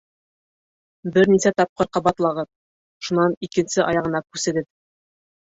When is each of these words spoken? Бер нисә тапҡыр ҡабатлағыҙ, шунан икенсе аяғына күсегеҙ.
Бер 1.17 1.29
нисә 1.31 1.51
тапҡыр 1.61 1.89
ҡабатлағыҙ, 1.97 2.49
шунан 3.09 3.37
икенсе 3.49 3.85
аяғына 3.91 4.23
күсегеҙ. 4.31 4.71